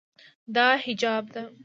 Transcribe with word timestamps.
دا 0.55 0.67
حجاب 0.83 1.25
ده. 1.33 1.43